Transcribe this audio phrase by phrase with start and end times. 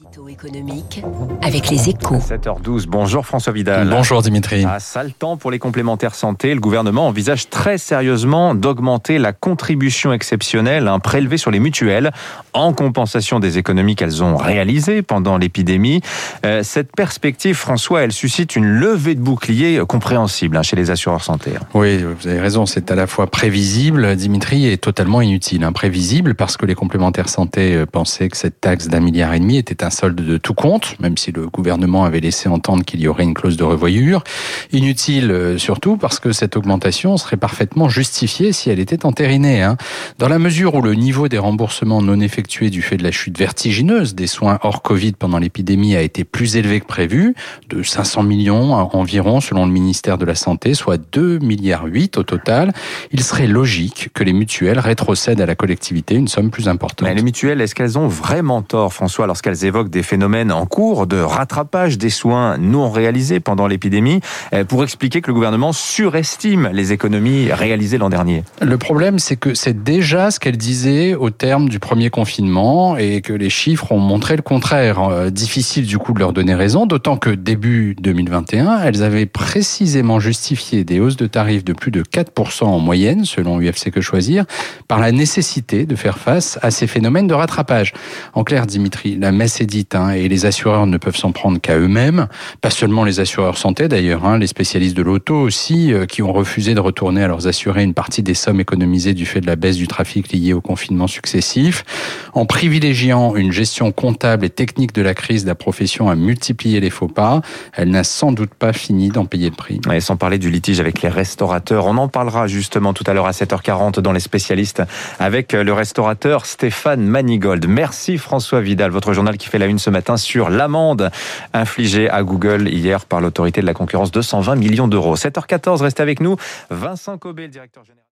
[0.00, 1.02] Édito économique
[1.42, 2.18] avec les échos.
[2.18, 3.88] 7h12, bonjour François Vidal.
[3.88, 4.64] Bonjour Dimitri.
[4.64, 10.12] À sale temps pour les complémentaires santé, le gouvernement envisage très sérieusement d'augmenter la contribution
[10.12, 12.12] exceptionnelle hein, prélevée sur les mutuelles
[12.52, 16.00] en compensation des économies qu'elles ont réalisées pendant l'épidémie.
[16.46, 21.24] Euh, cette perspective, François, elle suscite une levée de bouclier compréhensible hein, chez les assureurs
[21.24, 21.54] santé.
[21.74, 25.64] Oui, vous avez raison, c'est à la fois prévisible, Dimitri, et totalement inutile.
[25.64, 29.56] Imprévisible parce que les complémentaires santé euh, pensaient que cette taxe d'un milliard et demi
[29.56, 33.08] était un solde de tout compte, même si le gouvernement avait laissé entendre qu'il y
[33.08, 34.22] aurait une clause de revoyure.
[34.70, 39.62] Inutile euh, surtout parce que cette augmentation serait parfaitement justifiée si elle était entérinée.
[39.62, 39.78] Hein.
[40.18, 43.38] Dans la mesure où le niveau des remboursements non effectués du fait de la chute
[43.38, 47.34] vertigineuse des soins hors Covid pendant l'épidémie a été plus élevé que prévu,
[47.70, 52.24] de 500 millions environ selon le ministère de la Santé, soit 2 milliards 8 au
[52.24, 52.74] total,
[53.10, 57.08] il serait logique que les mutuelles rétrocèdent à la collectivité une somme plus importante.
[57.08, 61.06] Mais les mutuelles, est-ce qu'elles ont vraiment tort, François, lorsqu'elles évoquent des phénomènes en cours
[61.06, 64.20] de rattrapage des soins non réalisés pendant l'épidémie
[64.52, 68.42] euh, pour expliquer que le gouvernement surestime les économies réalisées l'an dernier.
[68.60, 73.20] Le problème, c'est que c'est déjà ce qu'elle disait au terme du premier confinement et
[73.20, 75.00] que les chiffres ont montré le contraire.
[75.00, 80.18] Euh, difficile du coup de leur donner raison, d'autant que début 2021, elles avaient précisément
[80.18, 84.44] justifié des hausses de tarifs de plus de 4% en moyenne, selon UFC Que Choisir,
[84.88, 87.92] par la nécessité de faire face à ces phénomènes de rattrapage.
[88.34, 91.60] En clair, Dimitri, la messe est dite, hein, et les assureurs ne peuvent s'en prendre
[91.60, 92.28] qu'à eux-mêmes,
[92.60, 96.32] pas seulement les assureurs santé d'ailleurs, hein, les spécialistes de l'auto aussi, euh, qui ont
[96.32, 99.56] refusé de retourner à leurs assurés une partie des sommes économisées du fait de la
[99.56, 101.84] baisse du trafic lié au confinement successif.
[102.32, 106.90] En privilégiant une gestion comptable et technique de la crise, la profession a multiplié les
[106.90, 107.40] faux pas.
[107.72, 109.80] Elle n'a sans doute pas fini d'en payer le prix.
[109.92, 113.26] Et sans parler du litige avec les restaurateurs, on en parlera justement tout à l'heure
[113.26, 114.82] à 7h40 dans les spécialistes
[115.18, 117.66] avec le restaurateur Stéphane Manigold.
[117.68, 121.10] Merci François Vidal, votre journal fait la une ce matin sur l'amende
[121.52, 125.16] infligée à Google hier par l'autorité de la concurrence 220 millions d'euros.
[125.16, 126.36] 7h14, restez avec nous.
[126.70, 128.04] Vincent Cobé, le directeur général.